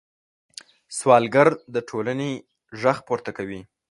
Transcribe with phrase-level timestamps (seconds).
[0.97, 2.31] سوالګر د ټولنې
[2.81, 3.61] غږ پورته کوي